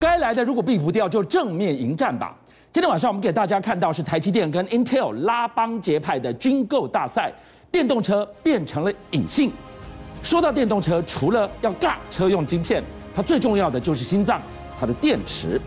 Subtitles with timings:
[0.00, 2.32] 该来的如果避不掉，就正面迎战吧。
[2.70, 7.32] 今天晚上我们给大家看到是台积电跟 Intel 拉帮结派的军购大赛，
[7.72, 9.50] 电动车变成了隐性。
[10.22, 12.80] 说到电动车，除了要尬车用晶片，
[13.12, 14.40] 它最重要的就是心脏，
[14.78, 15.60] 它的电池。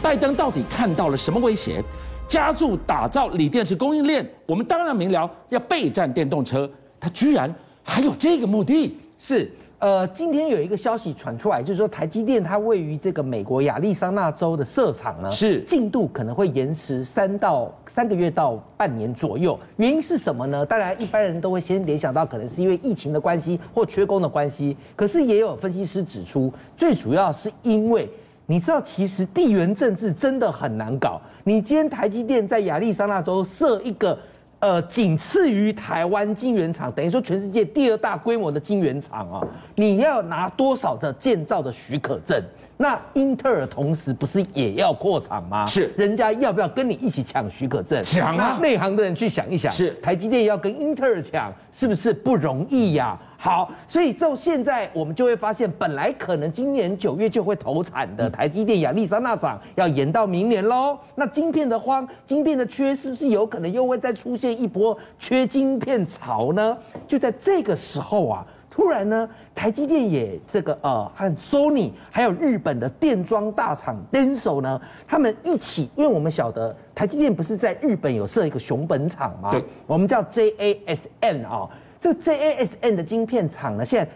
[0.00, 1.82] 拜登到底看到了什么威胁？
[2.28, 6.70] 加速打造锂电池供应链，我们当然明了要备战电动车，
[7.00, 7.52] 他居然
[7.82, 9.50] 还有这个目的，是。
[9.82, 19.58] 呃，今天有一个消息传出来，就是说台积电它位于这个美国亚利桑那州的设厂呢，是进度可能会延迟三到三个月到半年左右。
[19.78, 20.64] 原因是什么呢？
[20.64, 24.76] 当然，一般人都会先联想到可能是因为疫情的关系或缺工的关系。
[24.94, 28.08] 可是也有分析师指出，最主要是因为
[28.46, 31.20] 你知道，其实地缘政治真的很难搞。
[31.42, 34.16] 你今天台积电在亚利桑那州设一个。
[34.62, 39.42] 呃，仅次于台湾晶圆厂，等于说全世界第二大规模的晶圆厂啊，
[39.74, 42.40] 你要拿多少的建造的许可证？
[42.82, 45.64] 那英特尔同时不是也要扩厂吗？
[45.64, 48.02] 是，人家要不要跟你一起抢许可证？
[48.02, 48.58] 抢啊！
[48.60, 53.16] 内行的人去想一想，是台积电要跟英特尔抢，是不是不容易呀？
[53.38, 60.98] 好，所以到现在我们就会发现，本来可能今年九月就会投产的台积电亚利桑那厂，要延到明年喽。
[61.14, 66.76] 那晶片的荒，晶片的缺，是不是有可能又会再出现一波缺晶片潮呢？
[67.06, 79.50] 就在这个时候啊，突然呢，台积电也这个呃和 Sony 还有日本的电装大厂 Denso 呢，他们一起，因为我们晓得台积电不是在日本有设一个熊本厂吗？
[79.50, 81.68] 对，我们叫 JASN 啊。
[82.00, 84.10] 这 JASN 的晶片厂呢，现在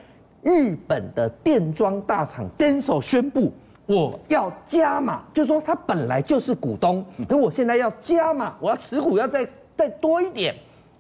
[0.50, 3.52] 日本的电装大厂 Denso 宣布，
[3.84, 9.46] 我要加码，就是说他本来就是股东，可我现在要加码，我要持股要再
[9.76, 10.54] 再多一点。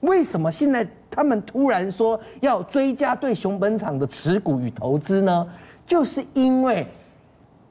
[0.06, 5.46] 为什么现在他们突然说要追加对熊本厂的持股与投资呢？
[5.86, 6.86] 就是因为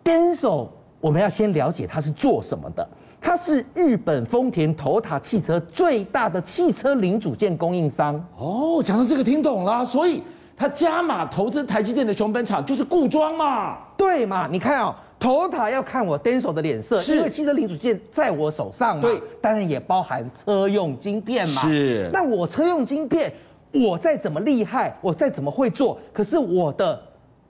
[0.04, 0.68] Denso，
[1.02, 2.88] 我们要先了解它是做什么的。
[3.20, 8.82] 它是日本丰田 Toyota 汽车最大的汽车零组件供应商哦。
[8.84, 10.22] 讲到这个听懂了，所以
[10.56, 13.80] 他加码投资台积电的熊本厂就是固装嘛？
[13.98, 14.48] 对嘛？
[14.48, 19.02] 你看哦，Toyota 要看我 Denso 的脸色，因为汽车零组件在我手上嘛。
[19.02, 21.62] 对，当然也包含车用晶片嘛。
[21.62, 22.10] 是。
[22.14, 23.34] 那我车用晶片，
[23.72, 27.02] 我再怎么厉害，我再怎么会做，可是我的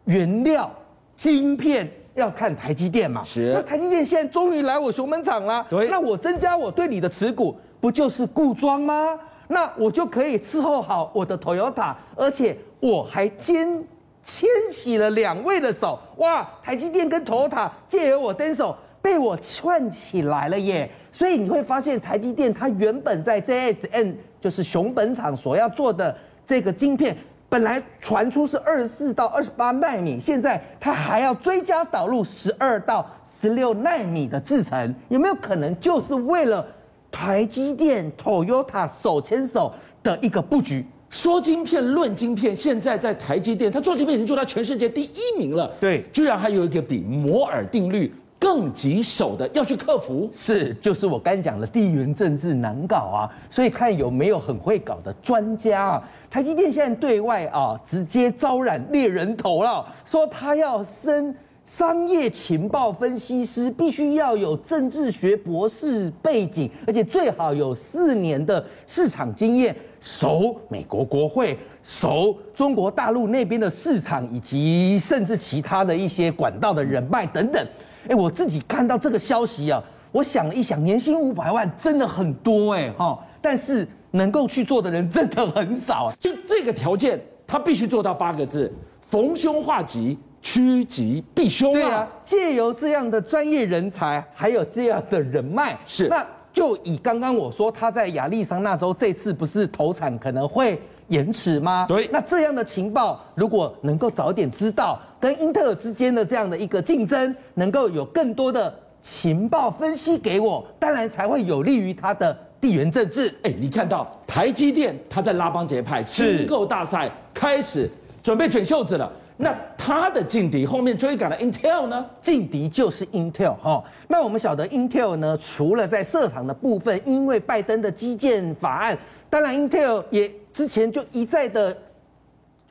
[0.06, 0.72] 原料
[1.16, 1.92] 晶片。
[2.16, 3.22] 要看台积电嘛？
[3.26, 3.52] 是。
[3.54, 5.68] 那台积电现在终于来我熊本厂了。
[5.70, 5.90] 对。
[5.90, 9.20] 那我增加我对你的持股，不就是固装吗？
[9.50, 13.84] 那我就可以伺候好我的 Toyota，而且我还牵
[14.26, 15.98] 牵起了两位的手。
[16.18, 16.46] 哇！
[16.62, 20.92] 台积电跟 Toyota 借由我 Denso 被我串起来了耶。
[21.14, 26.14] 所以你会发现，台积电它原本在 J S N 就是熊本厂所要做的
[26.46, 27.16] 这个晶片。
[27.48, 36.66] 本来传出是二十四到二十八奈米，现在它还要追加导入十二到十六奈米的制程，有没有可能就是为了
[37.12, 39.72] 台积电、Toyota 手牵手
[40.04, 40.86] 的一个布局？
[41.10, 45.72] 说晶片论晶片，现在在台积电，它做晶片已经做到全世界第一名了。
[45.80, 56.10] 对，居然还有一个比摩尔定律更棘手的要去克服，是就是我刚讲的地缘政治难搞啊，所以看有没有很会搞的专家啊。
[56.30, 61.34] 台积电现在对外啊直接招揽猎人头了，说他要升
[61.66, 77.68] 商业情报分析师，必须要有政治学博士背景，而且最好有四年的市场经验，熟美国国会，熟中国大陆那边的市场，以及甚至其他的一些管道的人脉等等。
[78.08, 86.14] 哎，我自己看到这个消息啊，我想了一想，年薪五百万真的很多哎哈，但是能够去做的人真的很少。
[86.20, 91.82] 就这个条件，他必须做到八个字：逢凶化吉，趋吉避凶啊。
[91.82, 96.08] 对啊，借由这样的专业人才，还有这样的人脉，是。
[96.08, 96.24] 那
[96.56, 101.86] 就以刚刚我说他在亚利桑那州这次不是投产可能会延迟吗？
[101.86, 102.10] 对。
[102.14, 104.98] 那这样的情报，如果能够早点知道。
[105.20, 113.34] 跟英特尔之间的这样的一个竞争，能够有更多的情报分析给我，当然才会有利于他的地缘政治。
[113.44, 117.90] 哎，你看到台积电它在拉帮结派，军购大赛开始
[118.24, 119.12] 准备卷袖子了。
[119.38, 122.06] 那它的劲敌后面追赶的 Intel 呢？
[122.22, 123.84] 劲敌就是 Intel 哈。
[124.08, 128.98] 那我们晓得 Intel 呢，除了在设厂的部分，因为拜登的基建法案，
[129.30, 131.76] 当然 Intel 也之前就一再的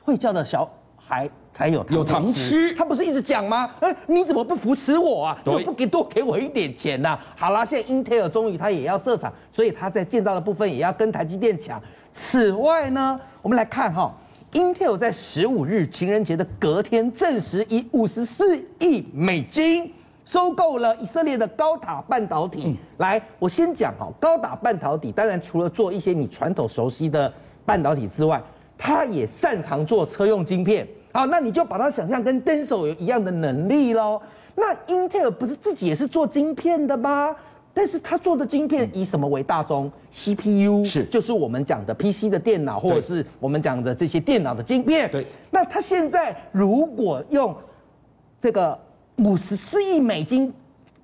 [0.03, 1.29] 会叫的小孩。
[1.55, 3.73] 才有有糖吃，他不是一直讲吗？
[3.79, 5.37] 哎，你怎么不扶持我啊？
[5.41, 7.19] 对，不给多给我一点钱呐、啊？
[7.37, 11.81] 好啦，现在 Intel 终于他也要设厂，所以他在建造的部分也要跟台积电抢。
[12.11, 14.13] 此外呢，我们来看哈
[14.55, 19.91] ，Intel 在十五日情人节的隔天证实，以五十四亿美金
[20.23, 22.63] 收购了以色列的高塔半导体。
[22.67, 27.31] 嗯、来，我先讲哈，高塔半导体当然除了做一些你传统熟悉的
[27.65, 28.41] 半导体之外，
[28.77, 30.87] 它也擅长做车用晶片。
[31.11, 34.21] 好，那你就把它想象跟 Denso 有一样的能力喽。
[34.55, 37.35] 那 Intel 不是自己也是做晶片的吗？
[37.75, 45.11] 但是他做的晶片以什么为大宗？CPU 是，就是我们讲的 PC 的电脑，或者是我们讲的这些电脑的晶片。
[45.11, 45.25] 对。
[45.51, 47.53] 那他现在如果用
[48.39, 48.79] 这个
[49.17, 50.53] 五十四亿美金，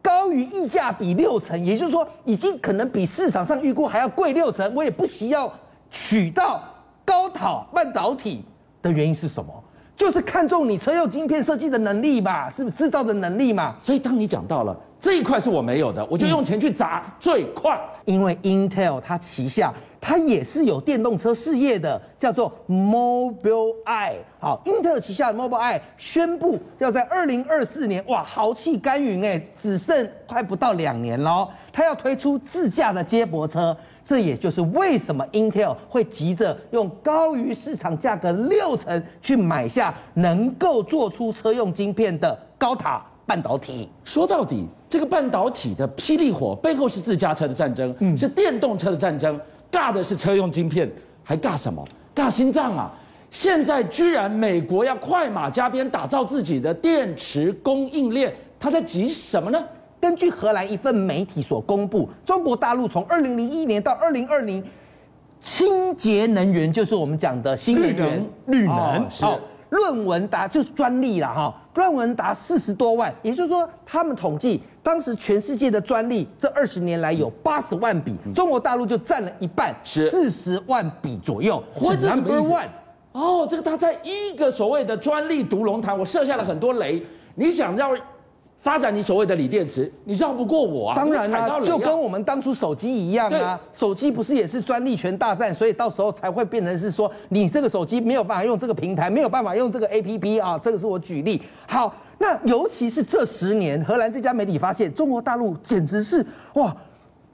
[0.02, 5.54] 高于溢价比六成，也就是说，已经可能比市场上预估还要贵六成，我也不惜要
[5.92, 6.64] 取到
[7.04, 8.46] 高塔半导体
[8.82, 9.61] 的原因是什么？
[10.02, 13.76] 就是看中你车用晶片设计的能力嘛，是不是制造的能力嘛？
[13.80, 17.80] 所以当你讲到了这一块是我没有的，我就用钱去砸最快。
[18.06, 19.72] 因为 Intel 它旗下
[20.02, 24.16] 它也是有电动车事业的，叫做 Mobileye。
[24.40, 33.78] 好，Intel 旗下的 Mobileye 宣布要在二零二四年，哇，豪气干云哎，只剩快不到两年喽，它要推出自驾的接驳车。
[34.06, 43.90] 这也就是为什么 Intel 会急着用高于市场价格六成去买下能够做出车用晶片的高塔半导体。
[44.04, 49.40] 说到底，这个半导体的霹雳火背后是自家车的战争，嗯，是电动车的战争，
[49.72, 50.92] 尬的是车用晶片，
[51.24, 51.86] 还尬什么？
[52.14, 52.92] 尬心脏啊！
[53.30, 59.64] 现在居然美国要快马加鞭打造自己的电池供应链，他在急什么呢？
[60.02, 64.62] 根据荷兰一份媒体所公布，中国大陆从二零零一年到二零二零，
[65.40, 69.38] 清洁能源就是我们讲的新能源绿能，好，
[69.70, 81.64] 论文达就是专利了哈，论文达四十多万，也就是说，他们统计当时全世界的专利这二十年来有八十万笔，中国大陆就占了一半，四十万笔左右。
[81.72, 82.54] 或者什么意思？
[83.12, 87.04] 哦，这个他在一个所谓的专利独龙潭，我设下了很多雷，
[87.36, 87.92] 你想要。
[88.62, 90.96] 发展你所谓的锂电池，你绕不过我啊！
[90.96, 101.42] 当然啦，就跟我们当初手机一样啊，手机不是也是专利权大战，所以到时候才会变成是说，你这个手机没有办法用这个平台，没有办法用这个 APP 啊，这个是我举例。
[101.68, 106.24] 好，那尤其是这十年，荷兰这家媒体发现，中国大陆简直是
[106.54, 106.76] 哇，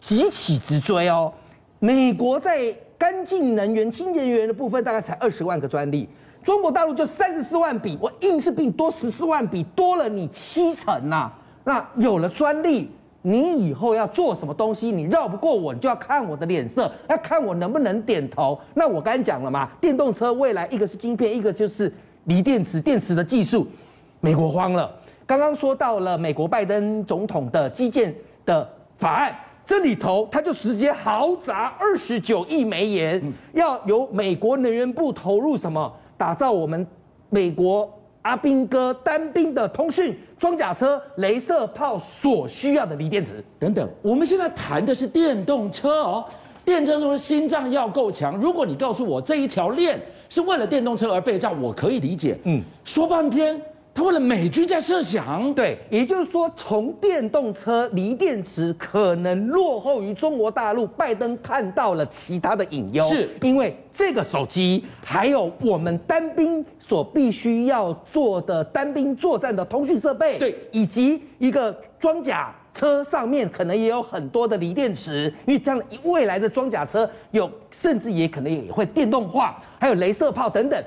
[0.01, 1.33] 急起直追哦。
[1.79, 6.07] 美国在干净能源、清洁能源的部分大概才二十万个专利。
[6.47, 11.33] 中国大陆就三十四万笔，我硬是比你多十四万笔，多了你七成呐、啊。
[11.65, 12.89] 那有了专利，
[13.21, 18.57] 你以后要做什么东西，你绕不过我，你就要看我的脸色，要看我能不能点头。
[18.75, 21.93] 那我刚才讲了嘛，电动车未来一个是晶片，一个就是
[22.27, 23.67] 锂电池，电池的技术，
[24.21, 24.89] 美国慌了。
[25.25, 28.15] 刚刚说到了美国拜登总统的基建
[28.45, 28.65] 的
[28.97, 29.35] 法案，
[29.65, 33.21] 这里头他就直接豪砸二十九亿美元，
[33.51, 35.91] 要由美国能源部投入什么？
[36.17, 36.85] 打造我们
[37.29, 37.89] 美国
[38.23, 43.87] 阿兵哥单兵的通讯装甲车、镭射炮所需要的锂电池等等。
[44.01, 46.25] 我们现在谈的是电动车哦，
[46.65, 48.35] 电车说心脏要够强。
[48.37, 52.37] 如果你告诉我这一条链是为了电动车而备战，我可以理解。
[52.43, 53.61] 嗯，说半天。
[53.97, 63.27] 他为了美军在设想，对，也就是说，从电动车锂电池可能落后于中国大陆，拜登看到了其他的隐忧，是。
[63.41, 80.79] 因为这个手机还有我们单兵所必须要做的单兵作战的通讯设备，对，以及一个装甲车上面可能也有很多的锂电池，因为这样未来的装甲车有，甚至也可能也会电动化，还有镭射炮等等。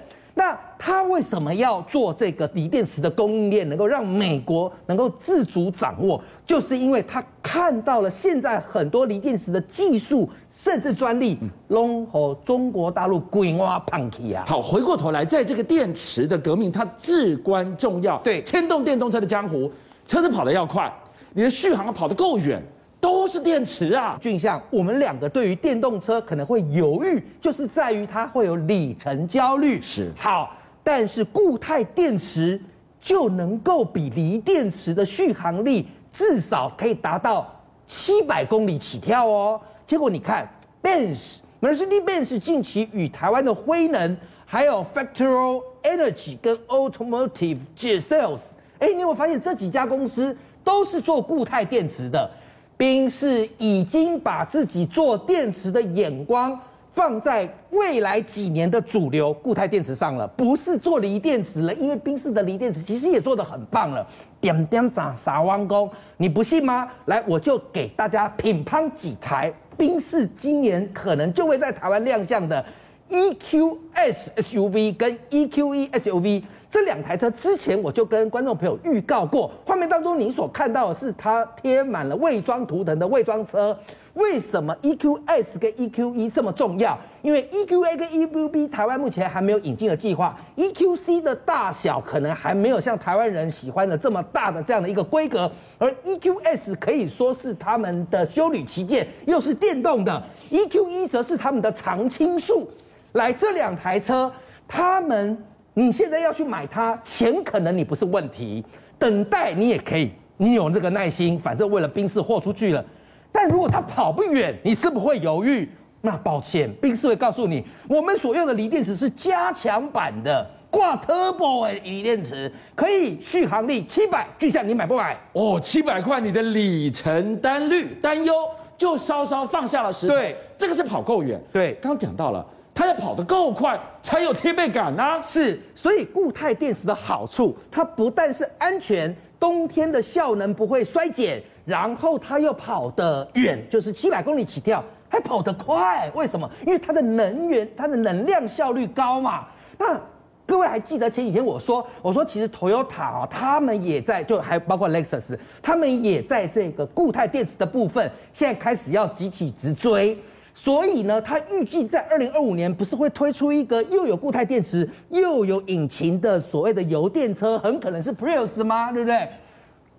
[0.91, 6.21] 那他为什么要做这个锂电池的供应链，能够让美国能够自主掌握？
[6.45, 14.45] 就是因为他看到了现在很多锂电池的技术，甚至专利，拢和中国大陆规划放弃啊。
[14.49, 18.19] 好，回过头来，在这个电池的革命，它至关重要。
[18.19, 19.71] 对，牵动电动车的江湖，
[20.09, 20.93] 车子跑得要快，
[21.33, 22.61] 你的续航跑得够远。
[22.99, 29.81] 都是电池啊，俊相，我们两个对于电动车可能会犹豫，就是在于它会有里程焦虑。
[29.81, 32.61] 是好，但是固态电池
[33.01, 37.51] 就能够比锂电池的续航力至少可以达到
[37.87, 39.61] 七百公里起跳哦。
[39.87, 40.49] 结果你看
[40.83, 48.43] ，Benz、Mercedes-Benz 近期与台湾的辉能，还有 factoral Energy 跟 Automotive G Sales，
[48.79, 52.31] 哎，你有没有发现这几家公司都是做固态电池的？
[52.77, 56.59] 宾士已经把自己做电池的眼光
[57.01, 61.73] 放在未来几年的主流固态电池上了，不是做锂电池了。
[61.73, 64.07] 因为宾士的锂电池其实也做得很棒了，
[64.39, 66.87] 点点砸撒弯工，你不信吗？
[67.07, 72.63] 来，我就给大家品乓几台宾士今年可能就会在台湾亮相的
[73.09, 76.43] EQS SUV 跟 EQE SUV。
[76.71, 83.77] 这两台车之前我就跟观众朋友预告过，画面当中你所看到的是它贴满了伪装图腾的伪装车。
[84.15, 86.99] 为什么 EQS 跟 EQE 这么重要？
[87.23, 102.69] 因为 EQA 跟 EQB 台湾目前还没有引进的计划，EQC 的大小可能还没有像台湾人喜欢的这么大的这样的一个规格，而 EQS 可以说是他们的修旅旗舰，又是电动的，EQE 则是他们的常青树。
[103.13, 104.31] 来，这两台车，
[104.67, 105.41] 他们
[105.81, 108.63] 你现在要去买它，钱可能你不是问题，
[108.99, 112.85] 等待你也可以，你有这个耐心，反正为了宾士豁出去了。
[113.33, 115.67] 但如果它跑不远，你是不是会犹豫？
[116.03, 124.29] 那抱歉，宾士会告诉你，我们所用的锂电池是加强版的挂 turbo 的锂电池，可以续航力七百。
[124.39, 125.19] 巨匠，你买不买？
[125.33, 128.35] 哦，七百块，你的里程单率担忧
[128.77, 130.15] 就稍稍放下了石头。
[130.15, 131.43] 对，这个是跑够远。
[131.51, 132.47] 对，刚讲到了，
[132.81, 135.21] 它要跑得够快才有贴背感啊。
[135.21, 141.43] 是，所以固态电池的好处，它不但是安全，冬天的效能不会衰减。
[141.67, 146.11] 然后它又跑得远，就是七百公里起跳，还跑得快。
[146.15, 146.51] 为什么？
[146.67, 149.47] 因为它的能源、它的能量效率高嘛。
[149.77, 150.01] 那
[150.47, 160.19] 各位还记得前几天我说，我说其实 Toyota 啊，他们也在，就还包括 Lexus，他们也在这个固态电池的部分，现在开始要急起直追。
[160.55, 168.93] 所以呢，他预计在二零二五年不是会推出一个又有固态电池又有引擎的所谓的油电车，很可能是 Prius 吗？
[168.93, 169.29] 对不对？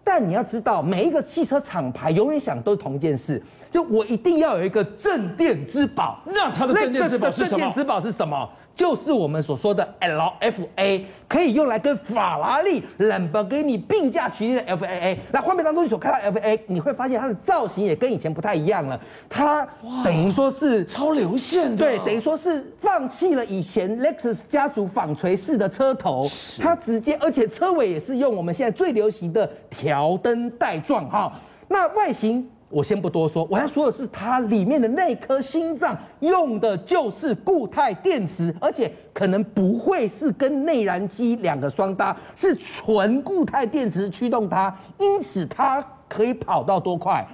[0.03, 3.41] 但你要知道，每一个汽车厂牌永远想都是同一件事，
[3.71, 6.19] 就我一定要有一个镇店之宝。
[6.25, 7.59] 那它的镇店之宝是什么？
[7.59, 8.49] 镇店之宝是什么？
[8.75, 15.17] 就是我们所说的 LFA，可以用来跟法拉利、兰博基尼并驾齐驱的 FAA。
[15.31, 18.99] 那画面当中你所看到 FAA，你会发现它的造型也跟以前不太一样了。
[19.29, 19.67] 它
[20.03, 26.25] 等于说是超流线的，对，等于说是放弃了以前 Lexus 家族纺锤式的车头，
[26.59, 31.31] 它直接，而且车尾也是用我们现在最流行的条灯带状哈。
[31.67, 32.49] 那外形。
[32.71, 47.27] 我先不多说，我要说的是它里面的那颗心脏用的就是固态电池，而且可能不会是跟内燃机两个双搭，是纯固态电池驱动它，因此它可以跑到多快？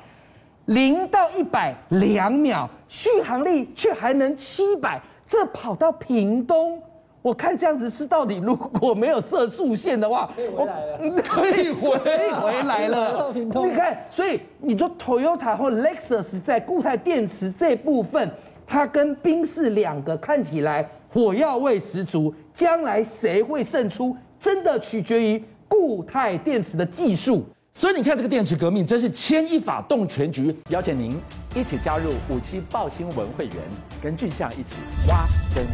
[0.65, 6.81] 零到一百两秒，续航力却还能七百，这跑到屏东。
[7.27, 13.33] 我看这样子是到底如果没有射速线的话，可以回来了， 可以回可以回来了。
[13.35, 18.31] 你看，所以你说 Toyota 或 Lexus 在固态电池这部分，
[18.65, 27.43] 它跟宾士两个看起来火药味十足，将来谁会胜出，真的取决于固态电池的技术。
[27.73, 31.19] 所以你看这个电池革命真是牵一发动全局，邀请您
[31.53, 33.55] 一起加入五七报新闻会员，
[34.01, 34.75] 跟俊相一起
[35.09, 35.65] 挖真。